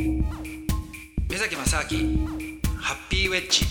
[0.00, 2.26] 目崎正明
[2.78, 3.66] ハッピーウェッジ。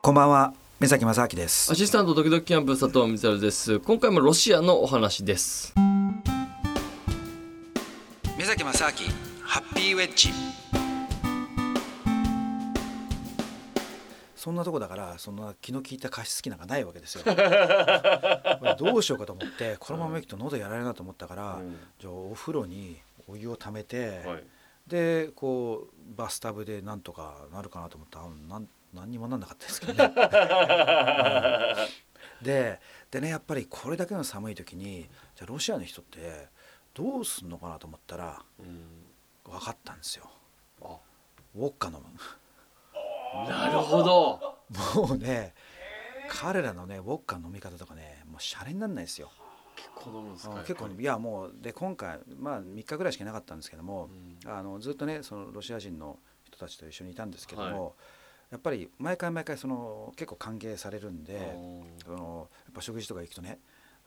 [0.00, 1.72] こんばんは目崎正明です。
[1.72, 3.80] アシスタントドキドキキャンプ佐藤光です。
[3.80, 5.74] 今回もロシアのお話です。
[8.38, 8.92] 目崎正明
[9.42, 10.30] ハッピーウェッジ
[14.44, 17.24] そんなとこだからそんな気の利いた加湿器なんかないわけですよ。
[18.76, 21.78] どうしようかと思ってこのまま行くと喉やられるなと思ったから、うん。
[21.98, 24.44] じゃあお風呂にお湯をためて、はい。
[24.86, 28.18] でこうバスタブでなんとかなるかなと思った。
[28.18, 30.12] らなん何にもなんなかったですけどね。
[32.42, 36.48] ででねやっぱりこれだけの寒い時にじゃあロシアの人って
[36.92, 39.06] どうすんのかなと思ったらうん。
[39.42, 40.30] 分かったんですよ。
[40.82, 40.98] あ。
[41.54, 41.94] ウォッカ飲
[43.48, 44.58] なるほど。
[44.94, 45.54] むもうね
[46.28, 49.30] 彼らのねウォッカの飲み方とかねもうシャレにならないですよ。
[49.76, 54.08] 結構飲むんですかあ結構いやもうで今回まあ3日ぐらいしかいなかったんですけども、
[54.44, 54.50] うん。
[54.50, 57.96] あのずっとねそのロシア人の人たちと一緒にいたんですけども、
[58.50, 61.56] やっぱり毎回毎回その結構歓迎されるんで、
[62.04, 63.58] そのやっぱ食事とか行くとね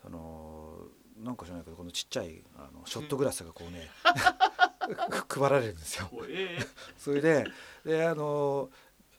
[0.02, 0.78] その
[1.24, 3.90] なんか知らないけどこのちっちゃいあのショットグラスがこうね
[5.28, 6.10] 配られるんですよ。
[6.98, 7.46] それで
[7.84, 8.70] であの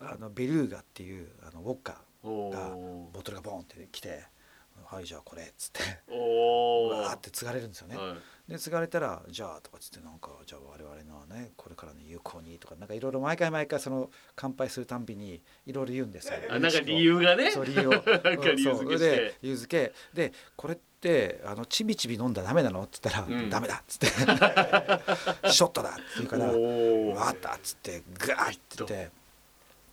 [0.01, 1.93] あのベルーガっていうあのウォッカ
[2.25, 3.11] がー。
[3.13, 4.25] ボトルがボンって来て
[4.85, 7.97] 「はいじゃあこれ」っつってわーって継がれるんですよね。
[7.97, 8.51] はい。
[8.51, 16.35] で継がれたら「じゃあ」とかっつってなんか「じゃあ我々のねこれからの有効に」とかなんかいろいろ毎回毎回その乾杯するたんびにいろいろ言うんですよ。
[16.49, 17.51] あなんか理由がね。
[17.51, 17.93] そう理由を。
[18.57, 19.95] 理由付けで理由付け。
[20.15, 23.51] でこれってあのちびちび飲んだらダメなのって言ったら「うん。
[23.51, 24.07] ダメだ」っつって
[25.51, 27.15] 「ショットだ」って言うから「おー。
[27.15, 29.11] 分かった」っつってガーッて言って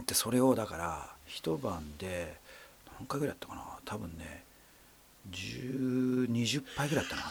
[0.05, 2.35] でそれをだから一晩で
[2.99, 3.61] 何回ぐらいやったかな。
[3.85, 4.43] 多分ね
[5.31, 7.29] 1020杯ぐらいやったのか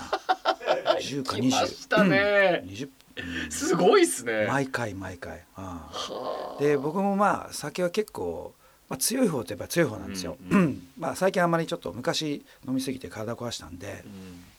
[0.95, 0.99] な。
[1.01, 2.63] 10か来ましたね。
[2.65, 3.51] うん20うん。
[3.51, 4.47] すごいっすね。
[4.47, 5.65] 毎回毎回、うん。
[5.65, 6.63] はあ。
[6.63, 8.55] で僕もまあ酒は結構、
[8.89, 14.05] まあ、強い方ってやっぱ強い方なんですよ、うんうまあ最近あんまりちょっと昔飲みすぎて体壊したんで、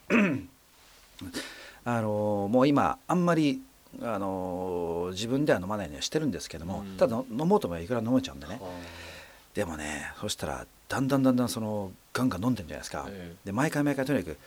[0.09, 0.49] うん。
[1.83, 3.61] あのーもう今あんまり、
[4.01, 6.97] あのー自分では飲まないようにはしてるんですけども、うん。
[6.97, 8.57] ただ飲もうと思えばいくら飲めちゃうんでね。
[8.61, 8.69] は
[9.53, 14.37] でもねそしたらだんだんだんだんそのガンガン飲んでるんじゃないですか、えで毎回毎回とにかく、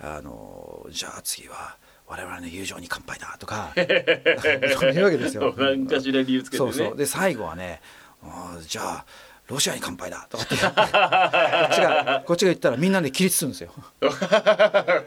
[0.00, 1.76] あのーじゃあ次は
[2.08, 5.54] 我々の友情に乾杯だとか 言うわけですよ。
[5.56, 6.72] 何かしら理由つけてね。
[6.72, 6.96] そうそう。
[6.96, 7.80] で最後はね
[8.66, 9.06] じゃあ
[9.48, 10.26] ロシアに乾杯だ。
[10.28, 10.70] とかってこっ
[11.74, 13.70] ちがこっちが言ったらみんなで起立するんですよ。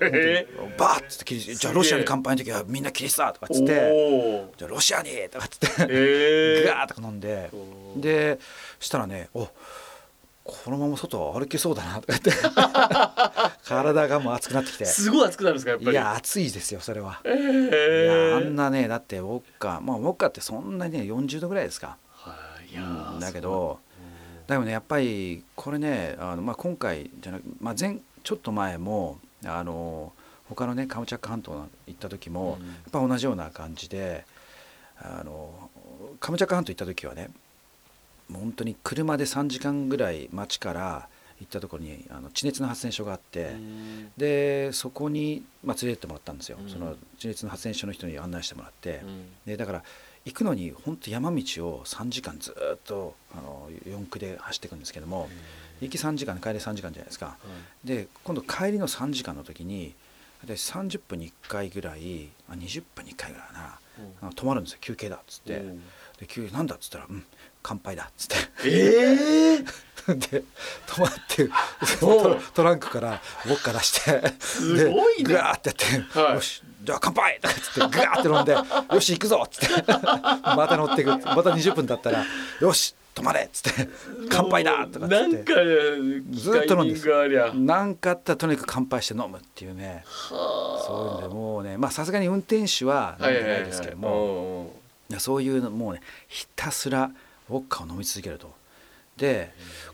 [0.02, 4.52] えバーッつって起立じゃあロシアに乾杯の時はみんな起立だとかっつって。
[4.58, 5.68] じゃあロシアにとかっつって。
[5.90, 6.68] えー？
[6.68, 7.50] ガーッとか飲んで。
[7.98, 8.40] で
[8.80, 9.50] したらねお
[10.46, 12.32] このまま外歩けそうだなとかって。
[13.68, 14.86] 体がもう熱くなってきて。
[14.86, 15.92] すごい熱くなるんですかやっぱり。
[15.92, 17.20] いや暑いですよそれは。
[17.26, 21.98] えいーやあんなねだってウォッカまあウォッカってそんなにね40度ぐらいですか。
[22.14, 22.36] は
[22.68, 23.80] いいやーだけど
[24.50, 30.12] だけどねやっぱりこれねあの、まあ、今回じゃなく、まあ、前ちょっと前もあの
[30.50, 32.68] 他のねカムチャック半島行った時も、うん。
[32.68, 34.26] やっぱ同じような感じで
[35.00, 35.70] あの
[36.20, 37.30] カムチャック半島行った時はね
[38.34, 41.08] 本当に車で3時間ぐらい街から
[41.40, 44.12] 行ったところにあの地熱の発電所があって、うん。
[44.18, 46.70] でそこに、まあ、連れてってもらったんですよ、うん。
[46.70, 49.02] その地熱の発電所の人に案内してもらって。
[49.04, 49.26] うん。
[49.46, 49.84] でだから
[50.26, 55.30] 行くのに本当山道を3時間ずっとあの四駆で走っていくんですけども
[55.82, 57.38] 行き3時間帰り3時間じゃないですか。
[57.84, 59.96] で今度帰りの3時間の時に
[60.46, 63.80] で30分に1回ぐらいあ20分に1回ぐらいかな
[64.22, 64.80] あの止まるんですよ。
[64.82, 65.84] 休憩だっつって、うん。
[66.20, 67.26] で休憩なんだっつったら「うん
[67.62, 68.36] 乾杯だ」っつって。
[68.66, 69.66] ええ
[70.16, 70.44] で
[70.88, 71.50] 止まって
[72.54, 75.24] トランクからウォッカ出してすごいね。
[75.24, 76.36] でグワーってやって「はい。
[76.36, 78.54] よしじゃあ乾杯!」とかっつってグワーって飲んで
[78.96, 82.26] 「よし行くぞ!」っつってまた乗ってくまた20分経ったら
[82.62, 83.90] 「よし止まれ!」っつって
[84.30, 85.22] 「乾杯だ!」とかっつって。
[85.22, 85.54] なんか
[86.32, 87.54] ずっと飲んで機械がありゃ。
[87.54, 90.04] なんかあったらとにかく乾杯して飲むっていうね。
[90.30, 94.74] そういうのでもうねまあさすがに運転手は飲んでないですけども、も
[95.10, 97.12] いやそういうのもうねひたすら
[97.50, 98.48] ウォッカを飲み続けると。
[98.48, 98.54] で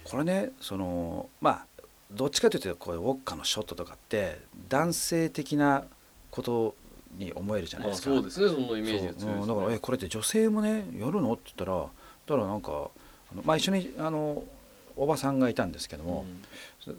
[0.03, 1.65] これねそのまあ
[2.11, 4.39] どっちかというとこうウォッカのショットとかって
[4.69, 5.83] 男性的な
[6.31, 6.75] こと
[7.17, 8.15] に思えるじゃないまあですか。
[8.15, 9.47] そうですねそのイメージが強いですね。
[9.47, 11.33] だからえこれって女性もねやるの？
[11.33, 11.87] って言ったらだ
[12.35, 12.89] からなんか
[13.43, 14.43] まあ一緒にあの
[14.97, 16.25] おばさんがいたんですけども、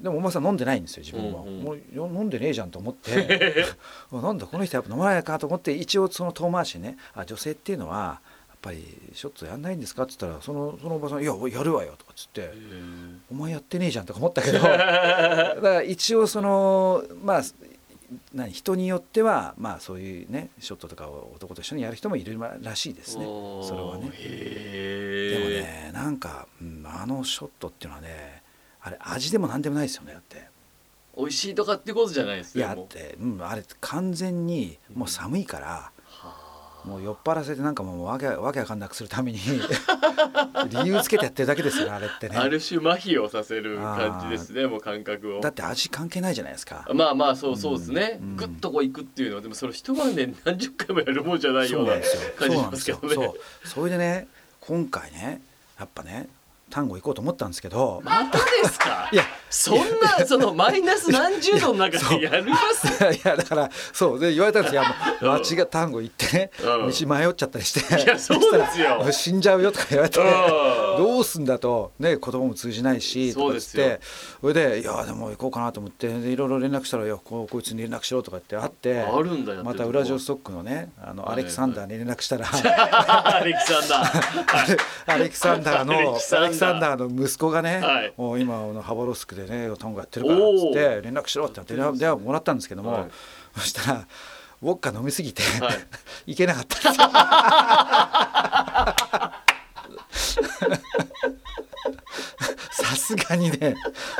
[0.02, 1.62] でもおばさん飲んでないんですよ自分は、うんうん。
[1.62, 3.66] もうよ飲んでねえじゃんと思って。
[4.12, 8.20] あなんだこの人やっぱ飲まないかと思って一応その遠回しにねあ女性っていうのは
[8.66, 10.02] ぱりショットやんないんですか？
[10.02, 12.52] って言ったらそのそのおばさん「いややるわよ」とかっつってへ
[13.30, 17.42] 「お前やってねえじゃん」とか思ったけど だから一応そのまあ
[18.34, 23.24] 何人によってはまあそういうねショットとかを男と一緒にやる人もいるらしいですね。
[23.24, 24.10] それはね。
[24.12, 28.42] へでもえねなんか、うんあのショットっていうのはね
[28.80, 30.48] あれ味でも何でもないですよねだって。
[31.16, 35.95] 美味しいとかってことじゃないですいねもうやって、うん、あれ完全にもう寒いから、はあ
[36.86, 39.38] もう酔っ払わせてなんかもうわけわけわかんなくするために
[40.70, 42.36] 理由つけてやってるだけですよねあれってね。
[42.36, 45.40] ある種麻痺をさせる感じですねもう感覚を。
[45.40, 46.88] だって味関係ないじゃないですか。
[46.94, 48.36] まあまあそうそうですね、うん。
[48.36, 51.94] グッとこう行くっていうのはでもそれ一晩で何十回もやるもんじゃないような
[52.38, 53.14] 感じしますけどね。
[53.14, 53.22] よ。
[53.22, 53.68] そう。
[53.68, 54.28] それでね
[54.60, 55.40] 今回ね
[55.78, 56.28] やっぱね
[56.70, 58.00] 単語行こうと思ったんですけど。
[58.04, 59.08] またですか？
[59.12, 59.24] いや。
[59.48, 62.86] そんなそのマイナス何十度の中でやります？
[63.14, 64.18] いやだからそう。
[64.20, 64.82] で言われたんですよ。
[65.22, 66.90] 間違単語行ってねうん。
[66.90, 68.02] 道迷っちゃったりして。
[68.02, 69.06] いやそうですよ。
[69.12, 70.20] 死んじゃうよとか言われて。
[70.20, 70.26] うん
[70.96, 74.00] どうすんだとね言葉も通じないしとかって
[74.40, 79.04] それでいやでも行こうかなと思ってでいろいろ連絡したらいやここいつに連絡しろとかってあって
[79.62, 82.46] またウラジオストックのねあのはいアレキサンダーに連絡したら
[83.36, 84.78] アレキサンダー。
[85.06, 86.14] アレキサンダーのアレ
[86.50, 86.96] キサンダー。
[86.96, 88.12] の息子がね、はい。
[88.16, 93.06] もう今あのハバロスクでね単語やってるからっつって連絡しろって電話電話もらったんですけども、はい。
[93.56, 94.06] そしたら
[94.62, 95.74] ウォッカ飲みすぎて、はい。
[96.26, 96.90] 行けなかった。
[96.90, 97.06] んですよ
[102.70, 103.74] さすがにね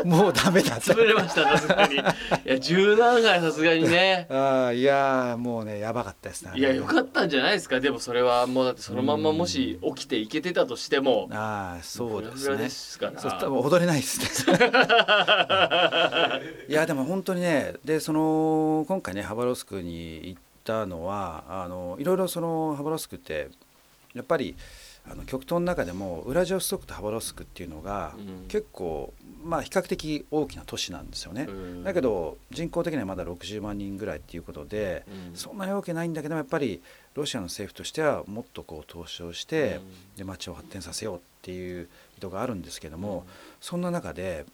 [0.04, 1.96] もうダメだ潰れましたさすがに。
[1.96, 1.98] い
[2.44, 4.26] や十何回さすがにね。
[4.30, 7.80] ああいやーもうねやばかったですねいやよかったんじゃないですか。
[7.80, 11.28] でもそれはもうだってそのまんまもし起きていけてたとしても。
[11.32, 12.56] ああそうですね。
[12.56, 14.56] ですからそう多分踊れないですね。
[16.68, 23.48] いやでも本当にねでその今回ねハバロスクに行ったのはあのいろいろそのハバロスクって
[24.14, 24.56] やっぱり
[25.10, 28.48] あの極東の中でもウラジオストクとハバロスクっていうのが、うん。
[28.48, 29.12] 結構
[29.44, 31.46] まあ比較的大きな都市なんですよね。
[31.48, 31.84] うん。
[31.84, 35.36] だけど人口的にはまだ60万人ぐらいっていうことで、うん。
[35.36, 36.82] そんなに多くないんだけどやっぱり
[37.14, 39.80] ロシアの政府としてはもっとこう投資をして、
[40.16, 41.88] で町を発展させようっていう
[42.18, 43.24] 意図があるんですけども、
[43.60, 44.44] そんな中で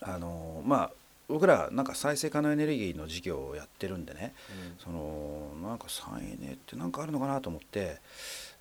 [0.00, 0.90] あのまあ
[1.28, 4.32] 僕らなんか再生可能エネルギーの事業をやってるんでね
[4.82, 7.98] そのなんか再エネって何かあるのかなと思って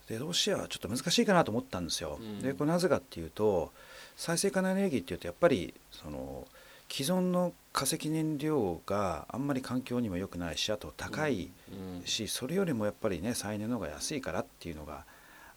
[0.08, 2.18] でロシアはちょっと難しいかなと思ったんですよ。
[2.22, 2.40] うん。
[2.42, 3.72] でこれなぜかっていうと
[4.16, 6.48] 再生可能エネルギーっていうとやっぱりその
[6.90, 12.06] 既存の化石燃料があんまり環境にも良くないしあと高いうん。
[12.06, 15.04] しそれよりもやっぱりね再エネの方が安いからっていうのが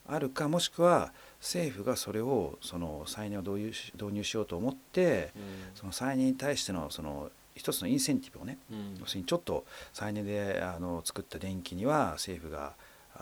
[0.09, 5.33] あるかもしくは政府がそれをその再エネを導入し導入しようと思って
[5.75, 8.97] その再エネに対してのその一つのインセンティブをねうん。
[8.99, 12.75] 要するにちょっと再エネであの作った電気には政府が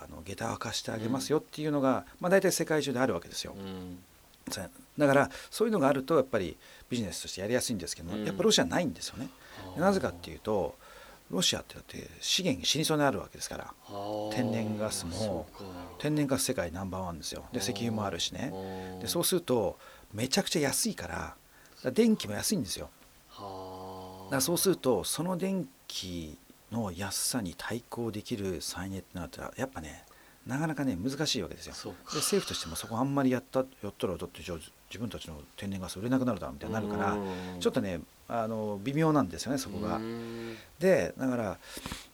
[0.03, 3.55] あの下駄を貸してあげますよっていうのが、まあ、大体世界中であるわけですよ。
[4.97, 6.57] だからそういうのがあるとやっぱり
[6.89, 9.29] ビジネスとしてやりやすいんですけどやっぱロシアはないんですよね。
[9.75, 10.75] でなぜかっていうと
[11.29, 13.73] ロシアってだって資源死にそうになるわけですから。
[14.31, 15.47] 天然ガスも
[15.99, 17.45] 天然ガス世界ナンバーワンですよ。
[17.53, 18.51] で石油もあるしね。
[19.01, 19.77] でそうすると
[20.13, 21.07] めちゃくちゃ安いか
[21.83, 22.89] ら電気も安いんですよ。
[23.29, 26.37] はだからそうするとその電気
[26.71, 30.03] の安さに対抗できる再エネってなったらやっぱね
[30.45, 31.73] なかなかね難しいわけですよ。
[32.11, 34.59] で政府としてもそこあんまりやったやったらだって自
[34.97, 37.17] 分たちの天然ガス売れなくなるだろうみたいになるから
[37.59, 39.99] ちょっとねあの微妙なんですよねそこが。
[40.79, 41.57] でだから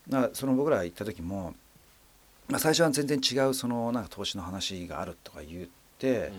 [0.07, 1.53] なその僕ら行った時も、
[2.47, 5.67] まあ、最初は全然違うそのなんか投資の話があるとか言っ
[5.99, 6.31] て、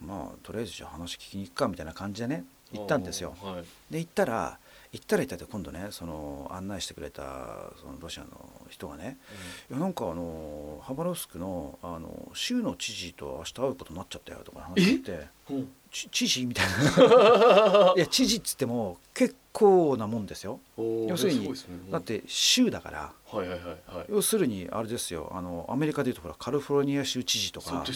[0.00, 3.34] まあとりあえずじゃあ話聞きに行くかみたいな感じでね行ったんですよ。
[3.42, 3.64] はい。
[3.92, 4.58] で行ったら
[4.96, 9.18] 行ったら行ったで今度ねその案内してくれたそのロシアの人がね
[9.70, 15.26] 「いやなんかあのハバロフスクのあの州の知事と明日会うことになっちゃったよ」とか話してて。
[15.50, 17.94] うん「ち知事?」みたいな。
[17.96, 20.60] いや知事っつっても結構なもんですよ。
[20.76, 21.54] 要するにね。
[21.90, 24.06] だって州だからはいはいはいはい。
[24.10, 27.86] 要するにあれですよあのアメリカでいうとほらカリフォルニア州知事とそうか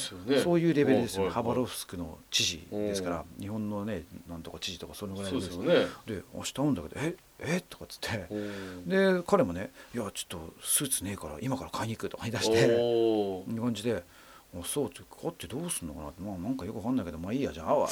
[0.43, 1.45] そういうレベルですよ、はいはいはい。
[1.45, 5.75] ハバロフスクの知事ですから日本のねなんとか知事とかそのぐらいそうのですよね。
[6.07, 7.61] で明日会うんだけど「ええ？
[7.69, 8.27] とかっつって。
[8.87, 12.67] で彼もね「いやちょっとスーツねえから今から買いに行く」とか言い出して。
[12.67, 13.45] おー。
[13.45, 14.03] こんな感じで
[14.59, 17.89] 「あそうって買ってどうすんのかな」ってまあなんかよくわかんないけどまあいいやじゃあ会うわ。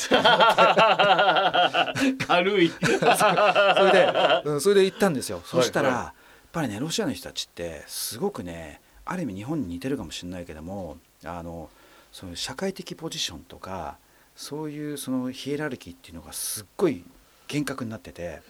[2.27, 2.71] 軽い。
[2.79, 4.13] それで、
[4.45, 5.41] うん、それで行ったんですよ。
[5.45, 5.99] そしたら、はい。
[5.99, 11.69] はいやっぱりねロシアの人たちってすごくねある意味日本に似てるかもしれないけどもあの
[12.11, 13.99] その社会的ポジションとか
[14.35, 17.05] そういうそのヒエラルキーっていうのがすっごい
[17.49, 18.41] 厳格になってて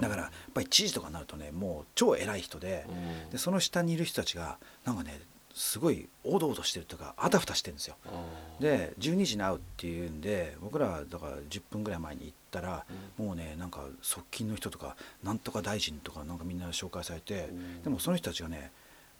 [0.00, 2.86] だからやっぱり知事とかになるとねもう超偉い人で
[3.30, 5.20] でその下にいる人たちがなんかね
[5.54, 7.96] すごいおどおどしてるとかあたふたしてるんですよ。
[8.60, 12.84] で12時に会うっていうんで僕らはだから10分ぐらい前に行ったら、
[13.18, 17.48] もうねなんか側近の人とかなんとか大臣とかなんかみんな紹介されて、
[17.84, 18.70] でもその人たちがね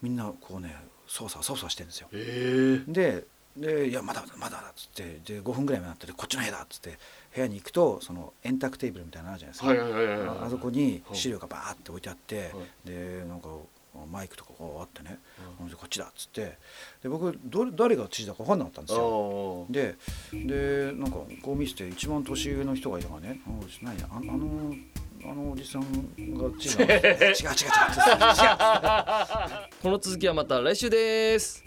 [0.00, 0.74] みんなこうね
[1.06, 2.08] 操作操作してるんですよ。
[2.12, 2.82] え。
[2.86, 3.24] で
[3.56, 6.98] で「いやまだまだだ」っつってで5分ぐらいになってて「こっちの部屋だ」っつって
[7.34, 13.48] 部屋に行くとその円卓テーブルみたいなのあるじゃないですか、はいはいはいはいああそこに資料がバーって置いてあって、でなんか
[14.10, 15.18] マイクとかこうあってね
[15.58, 15.68] 「ほん。
[15.68, 16.58] でこっちだ」っつって
[17.02, 19.66] で僕どれ誰が知事だか分かんなかったんですよ。
[19.68, 19.96] あで
[20.32, 23.50] でなんかこう見せて一番年上の人がいたからね「あ
[23.82, 24.74] 何ああの
[25.24, 27.32] あのおじさんが知事違う違う違う違う違う。
[29.82, 31.62] この続きはまた来週です